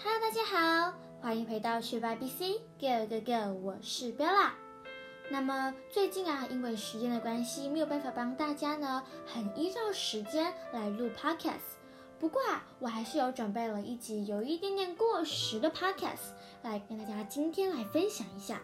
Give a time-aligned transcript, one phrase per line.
[0.00, 4.50] 嗨大家好，欢迎回到学霸 BC Go Go Go，我是 Bella。
[5.28, 11.80] 那么最近啊，因为时间的关系，没有办法帮大家呢很依照时间来录 Podcast。
[12.20, 16.30] 不过啊，我还是有准备了一集有一点点过时的 Podcast
[16.62, 18.60] 来跟大家今天来分享一下。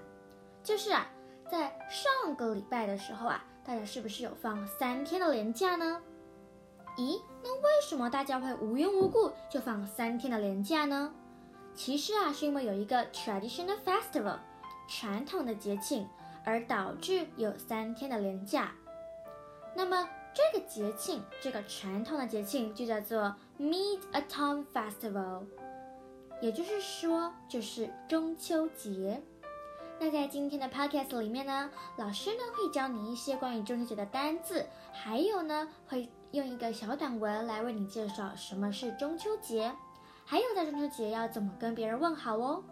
[0.63, 1.11] 就是啊，
[1.51, 6.01] 在上个礼拜的时候啊，大家是不是有放三天的连假呢？
[6.97, 11.13] 咦，那为什么大家会无缘无故就放三天的连假呢？
[11.75, 14.39] 其实啊，是因为有一个 traditional festival
[14.89, 16.09] 传统的节庆，
[16.45, 18.73] 而导致有三天的连假。
[19.75, 25.45] 那么这个节庆，这个传统的节庆就叫做 Mid Autumn Festival，
[26.41, 29.23] 也就是说，就是中秋节。
[30.01, 39.73] 那在今天的 podcast 里面呢，老师呢会教你一些关于中秋节的单字，还有呢会用一个小短文来为你介绍什么是中秋节。
[40.27, 42.63] 还有在中秋节要怎么跟别人问好哦？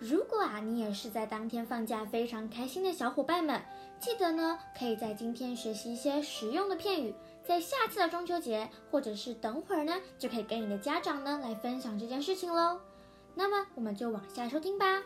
[0.00, 3.62] 如果啊你也是在当天放假非常开心的小伙伴们，
[4.00, 7.14] 记得呢可以在今天学习一些实用的片语，
[7.46, 12.80] 在下次的中秋节或者是等会儿呢就可以跟你的家长呢来分享这件事情喽。
[13.34, 15.02] 那么我们就往下收听吧。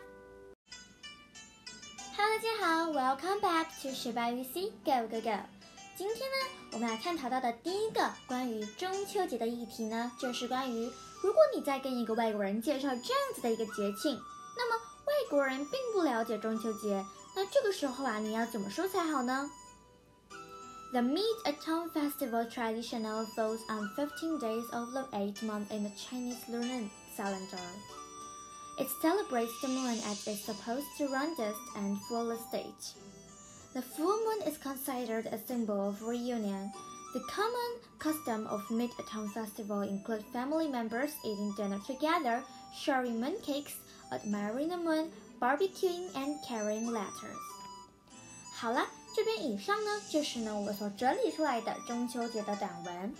[2.15, 5.56] Hello，大家好，Welcome back to 学霸语 C Go Go Go。
[5.96, 6.36] 今天呢
[6.72, 10.90] 我们来探讨到的第一个关于中秋节的议题呢，就是关于。
[11.22, 14.20] 如果你在跟一个外国人介绍这样子的一个节庆，
[14.56, 17.04] 那么外国人并不了解中秋节，
[17.36, 19.48] 那这个时候啊，你要怎么说才好呢？
[20.92, 26.88] The Mid-Autumn Festival traditional falls on 15 days of the eighth month in the Chinese lunar
[27.16, 27.56] calendar.
[28.78, 32.96] It celebrates the moon at its supposed to roundest and fullest stage.
[33.76, 36.70] The full moon is considered a symbol of reunion
[37.12, 42.42] the common custom of Mid-Autumn Festival include family members eating dinner together,
[42.74, 43.74] sharing mooncakes,
[44.10, 47.36] admiring the moon, barbecuing, and carrying letters.
[48.54, 53.14] 好了，这边以上呢就是呢我所整理出来的中秋节的短文。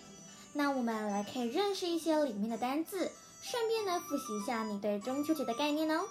[0.55, 3.11] 那我们来可以认识一些里面的单字，
[3.43, 6.05] 顺便呢复习一下你对中秋节的概念哦。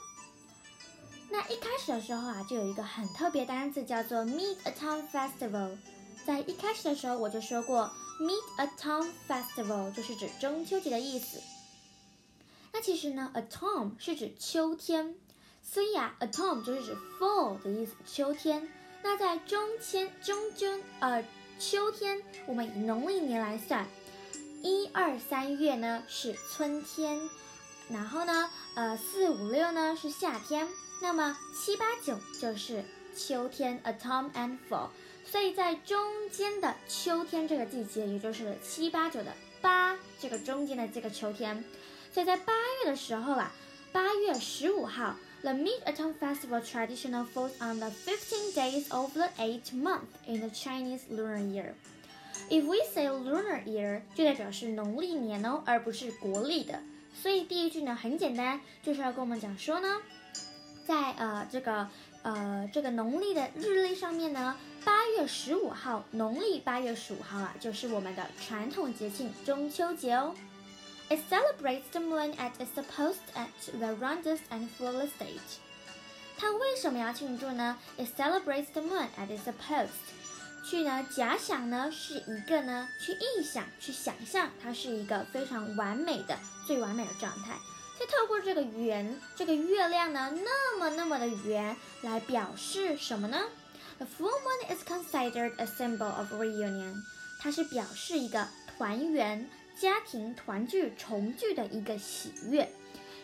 [1.30, 5.76] 那一开始的时候啊，就有一个很特别的单词叫做 Mid-Autumn Festival。
[6.26, 11.40] 在一开始的时候我就说过，Mid-Autumn Festival 就是指中秋节的意思。
[12.72, 15.14] 那其实呢，Autumn 是指秋天，
[15.62, 18.68] 所以啊，Autumn 就是指 Fall 的意思，秋天。
[19.02, 21.24] 那在中间中间呃
[21.58, 23.86] 秋天，我们以农历年来算，
[24.62, 27.20] 一二三月呢是春天，
[27.88, 30.68] 然后呢呃四五六呢是夏天，
[31.00, 32.84] 那么七八九就是
[33.16, 34.88] 秋天，Autumn and Fall。
[35.24, 41.64] 所以在中间的秋天这个季节，也就是七八九的八这个中间的这个秋天，
[42.12, 43.52] 所以在八月的时候啊，
[43.92, 51.00] 八月十五号，The Mid-Autumn Festival traditional falls on the 15 days of the eighth month in the Chinese
[51.10, 51.74] lunar year.
[52.48, 56.80] If we say lunar year，就代表是农历年哦，而不是国历的。
[57.20, 60.00] 所以第一句呢很简单，就是要跟我们讲说呢，
[60.86, 61.88] 在呃这个。
[62.22, 70.34] 呃，这个农历的日历上面呢，八月十五号，农历八月十五号啊，就是我们的传统节庆中秋节哦。
[71.08, 73.46] It celebrates the moon at its supposed at
[73.78, 75.60] the roundest and fullest stage。
[76.36, 79.90] 它为什么要庆祝呢？It celebrates the moon at its supposed。
[80.68, 86.36] 去呢，假想呢是一个呢，去臆想，去想象它是一个非常完美的、
[86.66, 87.54] 最完美的状态。
[87.99, 93.39] 再透过这个圆，这个月亮呢，那么那么的圆，来表示什么呢？
[93.97, 96.95] The full moon is considered a symbol of reunion。
[97.39, 99.47] 它是表示一个团圆、
[99.79, 102.67] 家庭团聚、重聚的一个喜悦。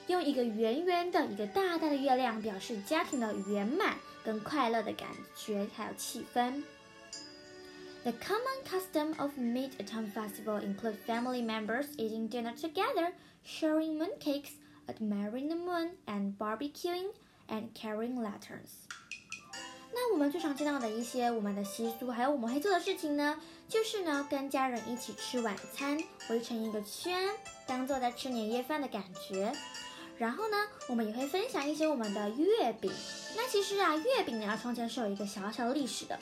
[0.07, 6.63] 用一个圆圆的、一个大大的月亮，表示家庭的圆满跟快乐的感觉，还有气氛。
[8.03, 13.11] The common custom of Mid-Autumn Festival include family members eating dinner together,
[13.45, 14.51] sharing mooncakes,
[14.86, 17.10] admiring the moon and barbecuing
[17.48, 18.86] and carrying letters。
[19.94, 23.38] 那我们最常见到的一些我们的习俗，还有我们会做的事情呢，
[23.68, 25.98] 就是呢跟家人一起吃晚餐，
[26.30, 27.30] 围成一个圈，
[27.66, 29.52] 当做在吃年夜饭的感觉。
[30.18, 30.56] 然后呢，
[30.88, 32.90] 我们也会分享一些我们的月饼。
[33.36, 36.18] 那其实啊，月饼呢，从前是有一个小小历史的。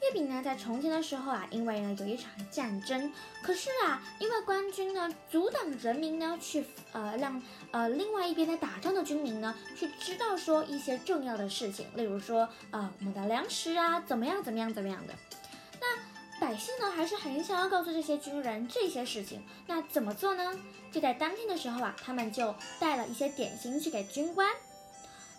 [0.00, 3.12] 月饼呢，在从前的时候啊，因为呢有一场战争，
[3.42, 7.42] 可是啊，因为官军呢阻挡人民呢去呃让
[7.72, 15.14] 呃另外一边在打仗的军民呢去知道说一些重要的事情，例如说呃我们的粮食啊怎么样怎么样怎么样的，
[15.80, 19.42] 那百姓呢还是很想要告诉这些军人这些事情。
[19.66, 20.58] 那怎么做呢？
[20.92, 24.48] 就在当天的时候啊，他们就带了一些点心去给军官。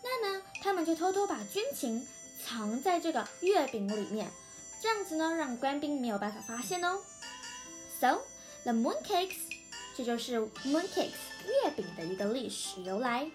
[0.03, 2.06] 那呢，他们就偷偷把军情
[2.45, 4.29] 藏在这个月饼里面，
[4.81, 7.00] 这样子呢，让官兵没有办法发现哦。
[8.00, 8.22] So
[8.64, 9.38] the mooncakes，
[9.98, 11.12] 这就是 mooncakes
[11.46, 13.30] 月饼的一个历史由来。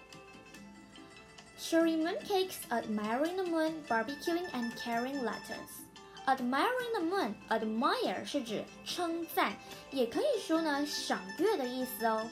[1.59, 5.85] Sharing mooncakes, admiring the moon, barbecuing and carrying letters.
[6.27, 9.55] Admiring the moon, admire 是指称赞，
[9.91, 12.27] 也可以说呢赏月的意思哦。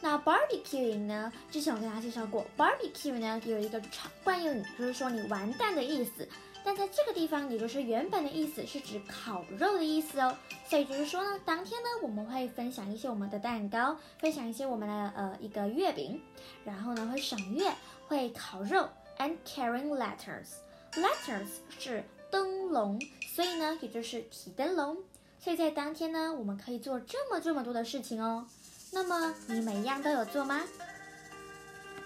[0.00, 1.32] 那 barbecuing 呢？
[1.50, 6.26] 之前我跟大家介绍过，barbecue 呢有一个常惯用语，就是说你完蛋的意思。
[6.64, 10.36] 但在这个地方，也就是原本的意思是指烤肉的意思哦。
[10.68, 16.20] 所以就是说呢，当天呢我们会分享一些我们的蛋糕，分享一些我们的呃一个月饼，
[16.64, 17.72] 然后呢会赏月，
[18.06, 18.88] 会烤肉
[19.18, 20.58] ，and carrying letters。
[20.92, 23.00] letters 是灯笼，
[23.34, 24.98] 所以呢也就是提灯笼。
[25.40, 28.46] 所以在当天呢，我们可以做这么这么多的事情哦。
[28.92, 30.60] 那么你每一样都有做吗？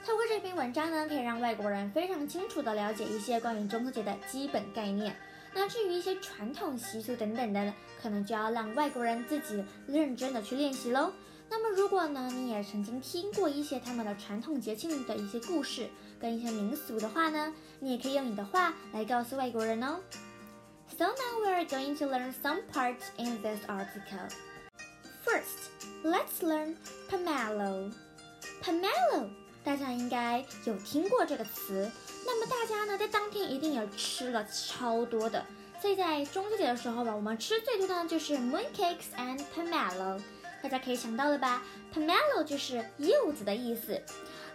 [0.05, 5.15] 透过这篇文章呢，可以让外国人非常清楚地了解一些关于中秋节的基本概念。
[5.55, 7.73] 那至于一些传统习俗等等的，
[8.03, 11.13] 可能就要让外国人自己认真的去练习喽。
[11.49, 15.87] 那么如果呢，你也曾经听过一些他们的传统节庆的一些故事
[16.19, 20.01] 跟一些民俗的话呢，你也可以用你的话来告诉外国人哦。
[20.99, 24.29] So now we are going to learn some parts in this article.
[25.25, 25.71] First,
[26.03, 26.77] let's learn
[27.09, 27.93] pomelo.
[28.63, 29.31] Pomelo，
[29.64, 31.90] 大家应该有听过这个词。
[32.26, 35.46] 那么大家呢，在当天一定也吃了超多的。
[35.82, 40.20] 所以在中秋节的时候吧，我们吃最多的呢就是 mooncakes and pomelo。
[40.64, 41.62] 大家可以想到了吧？
[41.94, 44.02] Pomelo 就是柚子的意思。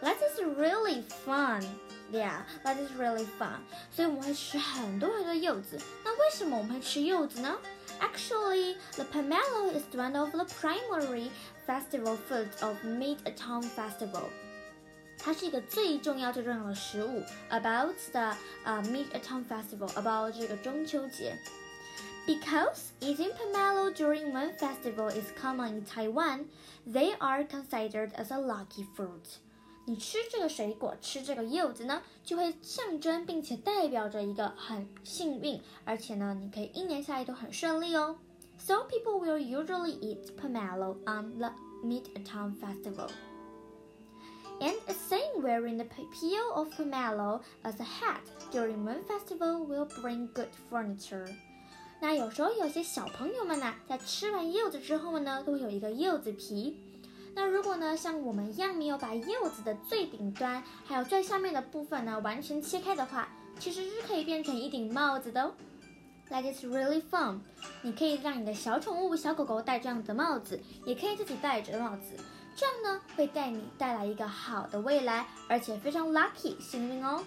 [0.03, 1.63] That is really fun.
[2.11, 3.61] Yeah, that is really fun.
[3.91, 5.79] 所以我们会吃很多很多柚子。
[6.05, 7.57] 那为什么我们会吃柚子呢？
[8.01, 11.31] Actually, the pomelo is one of the primary
[11.67, 14.25] festival foods of Mid-Autumn Festival.
[15.19, 18.35] 它是一个最重要最重要的食物，about the
[18.65, 21.39] 呃 Mid-Autumn Festival about 这个中秋节。
[22.27, 26.47] Because eating pomelo during one festival is common in Taiwan,
[26.87, 29.39] they are considered as a lucky fruit.
[29.85, 38.17] 你吃这个水果，吃这个柚子呢，就会象征并且代表着一个很幸运，而且呢，你可以一年下来都很顺利哦。
[38.59, 41.51] So people will usually eat pomelo on the
[41.85, 43.09] Mid-Autumn Festival.
[44.60, 48.22] And a saying wearing the peel of pomelo as a hat
[48.52, 51.28] during one festival will bring good furniture.
[52.00, 56.80] 那有时候有些小朋友们呢，在吃完柚子之后呢，都会有一个柚子皮。
[57.36, 63.30] 那如果呢，像我们一样没有把柚子的最顶端还有最下面的部分呢完全切开的话，
[63.60, 65.54] 其实是可以变成一顶帽子的哦。
[66.30, 67.42] That is really fun。
[67.84, 72.18] 你可以让你的小宠物小狗狗戴这样的帽子，也可以自己戴着帽子，
[72.58, 77.24] 这样呢会带你带来一个好的未来，而且非常 lucky 幸运哦。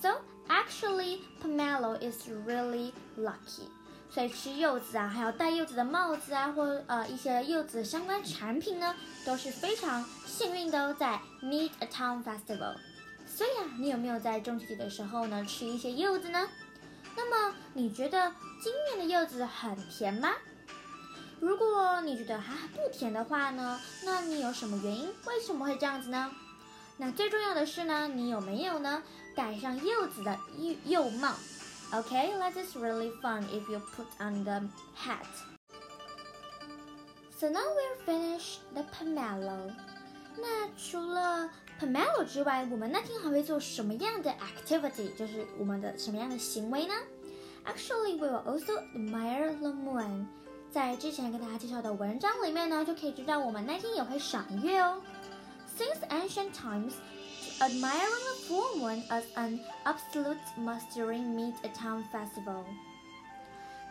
[0.00, 3.64] So actually, pomelo is really lucky.
[4.08, 8.94] 所以吃柚子啊，还有戴柚子的帽子啊，或呃一些柚子相关产品呢，
[9.26, 10.94] 都是非常幸运的哦。
[10.96, 12.76] 在 Mid Autumn Festival，
[13.26, 16.48] 所以啊，你有没有在中秋节的时候呢吃一些柚子呢？
[17.16, 18.32] 那么你觉得
[18.62, 20.30] 今年的柚子很甜吗？
[21.39, 25.07] 如果你觉得还不甜的话呢，那你有什么原因？
[25.25, 26.31] 为什么会这样子呢？
[26.97, 29.03] 那最重要的是呢，你有没有呢
[29.35, 31.33] 盖上柚子的柚柚帽？
[31.91, 34.61] Okay, that is really fun if you put on the
[34.95, 35.25] hat.
[37.37, 39.71] So now we're finished the pomelo.
[40.37, 45.13] 那除了 pomelo 之外，我们那天还会做什么样的 activity？
[45.15, 46.93] 就是我们的什么样的行为呢？
[47.65, 50.25] Actually, we will also admire the moon.
[50.71, 55.01] 在之前跟大家介绍的文章里面呢，就可以知道我们那天也会赏月哦。
[55.77, 56.93] Since ancient times,
[57.59, 62.63] admiring the full moon as an absolute must during Mid-Autumn Festival。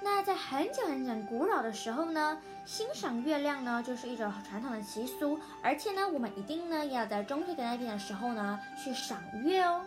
[0.02, 9.81] 那在很久很久古老的时候呢，欣赏月亮呢就是一种传统的习俗，而且呢，我们一定呢要在中秋节那天的时候呢去赏月哦。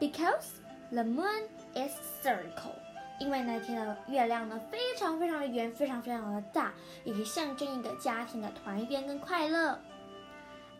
[0.00, 0.46] Because
[0.90, 1.44] the moon
[1.74, 2.74] is circle，
[3.19, 9.79] 因为那天的月亮呢非常非常的圆，非常非常的大，也可以象征一个家庭的团圆跟快乐。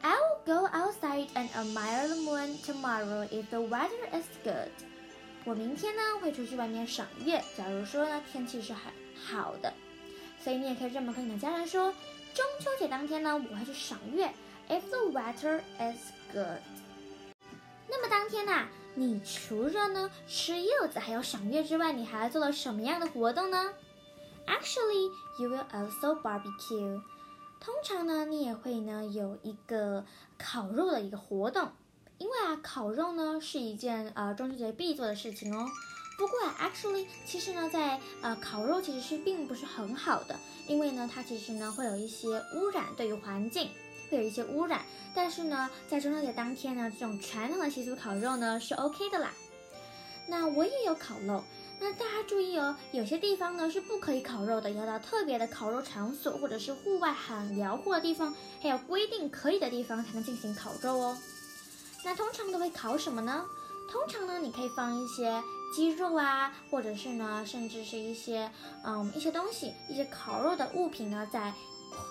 [0.04, 4.70] I'll go outside and admire the moon tomorrow if the weather is good.
[5.44, 9.74] 我明天呢会出去外面赏月，假如说呢天气是很好的，
[10.40, 11.92] 所以你也可以这么跟你的家人说：
[12.36, 14.32] 中秋节当天呢我会去赏月
[14.70, 16.62] ，if the weather is good。
[17.90, 18.68] 那么当天呐，
[18.98, 23.72] 你除了呢吃柚子还有赏月之外，你还做了什么样的活动呢
[24.48, 27.00] Actually, you will also barbecue.
[27.60, 30.04] 通常呢，你也会呢有一个
[30.40, 31.70] 烤肉的一个活动，
[32.18, 35.70] 因为啊，烤肉呢是一件呃中秋节必做的事情哦。
[36.18, 43.70] 不过啊，actually，其实呢，在呃烤肉其实是并不是很好的，因为呢，它其实呢会有一些污染，对于环境
[44.10, 44.82] 会有一些污染。
[45.14, 49.32] 但是呢，在中秋节当天呢，这种传统的习俗烤肉呢是 OK 的啦。
[50.28, 51.44] 那我也有烤肉，
[51.80, 61.18] 那大家注意哦，有些地方呢是不可以烤肉的，要到特别的烤肉场所或者是户外很辽阔的地方，还有规定可以的地方才能进行烤肉哦。
[62.04, 63.46] 那通常都会烤什么呢？
[63.90, 65.42] 通常呢，你可以放一些
[65.74, 68.52] 鸡肉啊，或者是呢，甚至是一些
[68.84, 71.54] 嗯一些东西，一些烤肉的物品呢，在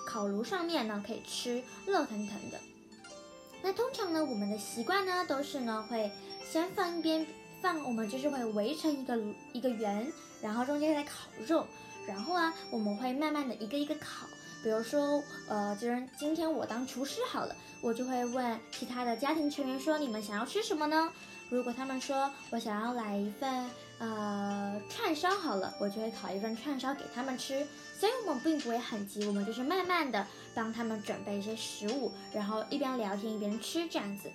[0.05, 2.59] 烤炉上面呢可以吃，热腾腾的。
[3.61, 6.11] 那通常呢，我们的习惯呢都是呢会
[6.49, 7.25] 先放一边
[7.61, 9.17] 放，我们就是会围成一个
[9.53, 11.65] 一个圆，然后中间再烤肉，
[12.07, 14.27] 然后啊我们会慢慢的一个一个烤。
[14.63, 21.11] 比如说，呃，就是今天我当厨师好了，我就会问其他的家庭成员说，你们想要吃什么呢？
[21.49, 23.69] 如果他们说我想要来一份
[23.99, 27.65] 呃串烧好了，我就会烤一份串烧给他们吃。
[27.99, 34.29] 所以我们并不会很急，我们就是慢慢的帮他们准备一些食物，然后一边聊天一边吃这样子。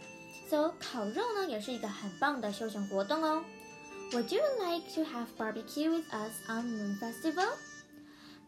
[0.50, 3.44] So 烤肉呢也是一个很棒的休闲活动哦。
[4.10, 7.50] Would you like to have barbecue with us on Moon Festival？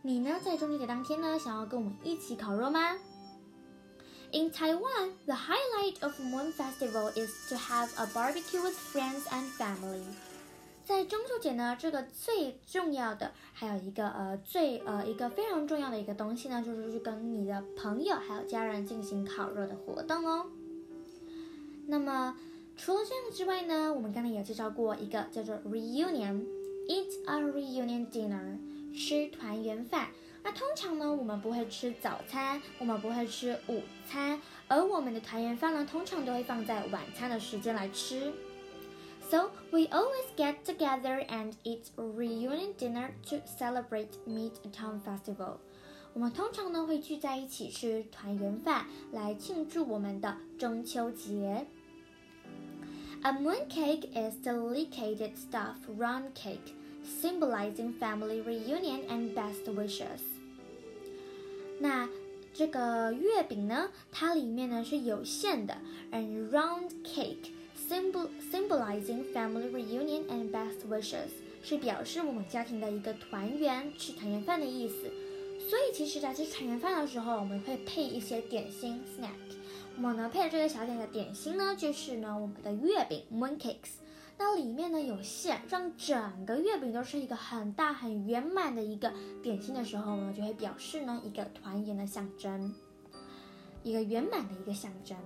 [0.03, 2.97] 你呢在中秋节当天呢想要跟我们一起烤肉吗
[4.33, 10.03] ？In Taiwan, the highlight of Moon Festival is to have a barbecue with friends and family.
[10.85, 20.47] 在中秋节呢，这个最重要的还有一个呃最呃一个非常重要的一个东西呢，就是去跟你的朋友还有家人进行烤肉的活动哦。
[21.87, 22.37] 那么
[22.77, 28.59] 除了这样之外呢，我们刚才也介绍过一个叫做 reunion，eat a reunion dinner，
[28.95, 30.09] 吃团圆饭。
[30.43, 34.39] 那通常呢，我们不会吃早餐，我们不会吃午餐，
[34.69, 38.31] 而我们的团圆饭呢，通常都会放在晚餐的时间来吃。
[39.34, 45.58] So we always get together and eat reunion dinner to celebrate Mid-Town Festival。
[46.14, 51.68] 我们通常呢会聚在一起吃团圆饭，来庆祝我们的中秋节。
[53.22, 56.74] A moon cake is delicated stuffed round cake,
[57.06, 60.22] symbolizing family reunion and best wishes.
[61.80, 62.10] 那
[62.54, 65.78] 这个月饼呢，它里面呢是有馅的，
[66.12, 67.52] and round cake
[67.89, 71.29] symbol symbolizing family reunion and best wishes
[71.63, 75.11] 是表示我们家庭的一个团圆，吃团圆饭的意思。
[75.69, 79.57] 所以其实，在吃团圆饭的时候，我们会配一些点心 snack。
[79.97, 84.01] 我们呢配的这个小点的点心呢，就是呢我们的月饼 moon cakes。
[84.37, 89.13] 那里面呢有馅，让整个月饼都是一个很大很圆满的一个
[89.43, 92.75] 点心的时候呢，就会表示呢一个团圆的象征，
[93.83, 95.17] 一个圆满的一个象征。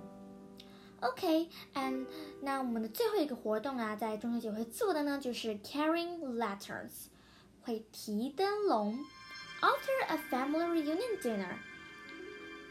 [1.02, 2.06] OK，and
[2.42, 7.08] 那我们的最后一个活动啊，在中秋节会做的呢，就是 carrying lanterns，
[7.62, 8.98] 会提灯笼。
[9.62, 11.56] After a family reunion dinner，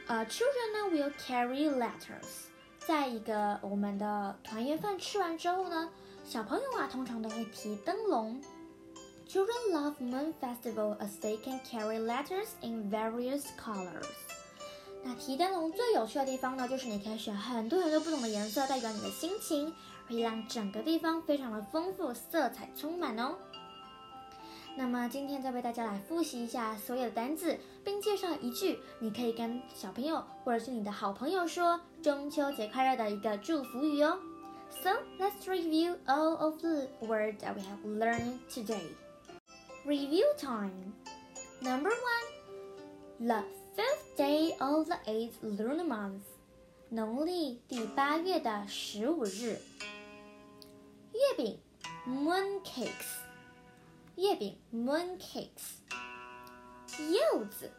[0.06, 2.48] 呃，children 呢 will carry lanterns。
[2.78, 5.90] 在一个我们的团圆饭吃完之后呢。
[6.24, 8.40] 小朋友啊，通常都会提灯笼。
[9.26, 14.06] Children love Moon Festival as they can carry letters in various colors。
[15.03, 19.73] 那提灯笼最有趣的地方呢，就是你可以选很多很多不同的颜色，代表你的心情，
[20.07, 23.35] 会让整个地方非常的丰富，色彩充满哦。
[24.75, 34.19] 那么今天再为大家来复习一下所有的单字，并介绍一句你可以跟小朋友或者是你的好朋友说中秋节快乐的一个祝福语哦。
[34.83, 38.83] So let's review all of the words that we have learned today.
[39.85, 40.93] Review time.
[41.61, 43.56] Number one, love.
[43.76, 46.22] fifth day of the eighth lunar month.
[46.88, 49.58] 农历第八月的十五日。
[51.12, 51.58] 月饼，
[52.06, 53.22] moon cakes。
[54.16, 55.76] 月饼，moon cakes。
[57.10, 57.70] 柚子，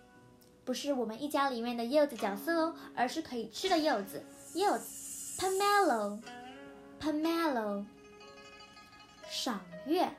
[0.66, 7.86] 不是我们一家里面的柚子角色哦，而是可以吃的柚子，柚子，pomelo。pomelo，
[9.30, 10.10] 赏月，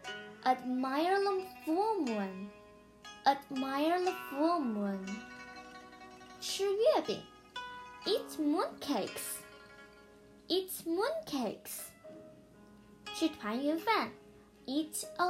[0.45, 1.33] admire the
[1.65, 5.05] full moon，admire the full moon，
[6.41, 7.23] 吃月饼，
[8.05, 11.83] eat mooncakes，eat mooncakes，
[13.15, 14.11] 吃团圆饭，
[14.67, 15.27] eat a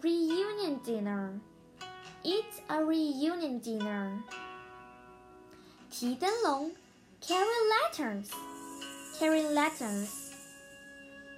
[0.00, 4.22] reunion dinner，eat a reunion dinner，
[5.90, 6.74] 提灯笼，
[7.22, 7.46] carry
[7.92, 10.32] lanterns，carry lanterns。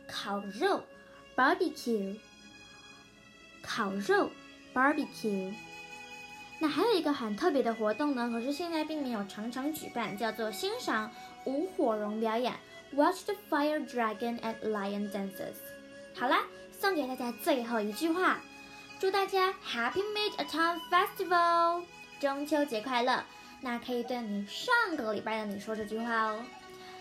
[0.09, 0.83] 烤肉，
[1.37, 2.19] barbecue。
[3.63, 4.31] 烤肉，
[4.75, 5.55] barbecue。
[6.60, 11.12] 那还有一个很特别的活动呢，可是现在并没有常常举办，叫做欣赏
[11.46, 12.54] 舞火龙表演
[12.94, 15.56] ，Watch the Fire Dragon and Lion Dances。
[16.16, 18.40] 好啦，送给大家最后一句话，
[19.00, 21.84] 祝大家 Happy Mid-Autumn Festival，
[22.20, 23.24] 中秋节快乐。
[23.62, 26.42] 那可以对你上个礼拜的你说这句话哦。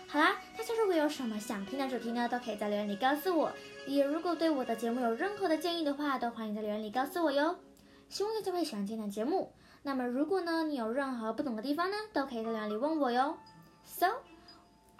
[0.07, 3.51] 好啦，大家如果有什么想听的主题呢，都可以在留言里告诉我。
[3.87, 7.55] 也如果对我的节目有任何的建议的话，都欢迎在留言里告诉我哟。
[8.09, 9.53] 希望大家会喜欢今天的节目。
[9.83, 13.37] 那么，如果呢你有任何不懂的地方呢，都可以在留言里问我哟。
[13.83, 14.07] So，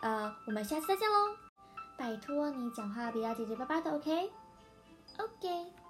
[0.02, 1.36] 呃，我们下次再见喽。
[1.98, 5.85] 拜托你讲话不要结结巴巴的，OK？OK。